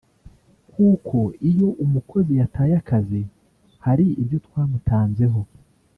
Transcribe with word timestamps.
Kuko 0.71 1.17
iyo 1.49 1.67
umukozi 1.83 2.31
yataye 2.39 2.73
akazi 2.81 3.21
hari 3.85 4.05
ibyo 4.21 4.37
twamutanzeho 4.45 5.39